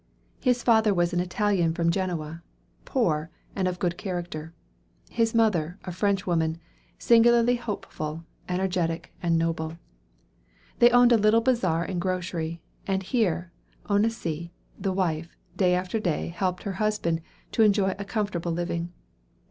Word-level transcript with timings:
His 0.39 0.63
father 0.63 0.95
was 0.95 1.13
an 1.13 1.19
Italian 1.19 1.75
from 1.75 1.91
Genoa, 1.91 2.41
poor, 2.85 3.29
and 3.55 3.67
of 3.67 3.77
good 3.77 3.99
character; 3.99 4.51
his 5.11 5.35
mother, 5.35 5.77
a 5.83 5.91
French 5.91 6.25
woman, 6.25 6.57
singularly 6.97 7.55
hopeful, 7.57 8.25
energetic, 8.49 9.13
and 9.21 9.37
noble. 9.37 9.77
They 10.79 10.89
owned 10.89 11.11
a 11.11 11.19
little 11.19 11.41
bazaar 11.41 11.83
and 11.83 12.01
grocery, 12.01 12.63
and 12.87 13.03
here, 13.03 13.51
Onasie, 13.91 14.49
the 14.75 14.91
wife, 14.91 15.37
day 15.55 15.75
after 15.75 15.99
day 15.99 16.29
helped 16.29 16.63
her 16.63 16.73
husband 16.81 17.21
to 17.51 17.61
earn 17.61 17.93
a 17.99 18.03
comfortable 18.03 18.51
living. 18.51 18.91